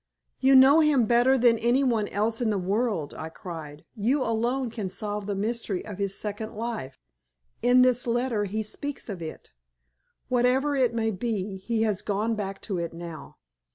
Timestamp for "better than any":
1.05-1.83